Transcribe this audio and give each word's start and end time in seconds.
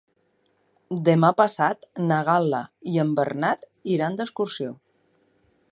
Demà 1.09 1.29
passat 1.41 1.85
na 2.07 2.17
Gal·la 2.31 2.63
i 2.93 2.97
en 3.05 3.13
Bernat 3.21 3.69
iran 3.99 4.21
d'excursió. 4.23 4.73